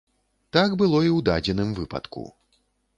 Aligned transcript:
Так 0.57 0.69
было 0.81 0.97
і 1.09 1.13
ў 1.17 1.27
дадзеным 1.29 1.69
выпадку. 1.81 2.29